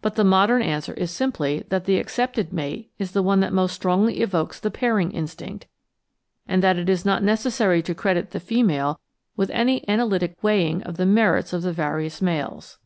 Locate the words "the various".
11.60-12.22